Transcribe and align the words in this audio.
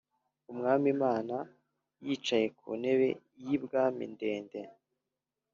Umwami 0.51 0.87
imana 0.95 1.35
yicaye 2.05 2.47
ku 2.57 2.67
ntebe 2.81 3.07
y 3.47 3.49
ubwami 3.57 4.03
ndende 4.13 4.59